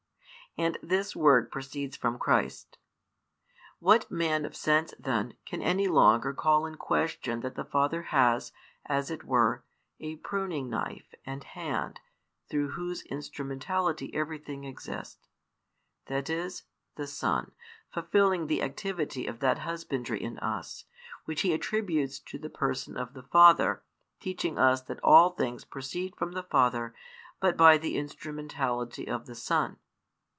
[0.57, 2.77] And this word proceeds from Christ.
[3.79, 8.51] What man of sense, then, can any longer call in question that the Father has,
[8.85, 9.63] as it were,
[10.01, 12.01] a pruning knife and hand,
[12.49, 15.25] through whose instrumentality everything exists;
[16.07, 16.63] that is,
[16.97, 17.53] the Son,
[17.93, 20.83] fulfilling the activity of that husbandry in us,
[21.23, 23.83] which He attributes to the person of the Father,
[24.19, 26.93] teaching us that all things proceed from the Father
[27.39, 29.77] but by the instrumentality of the Son?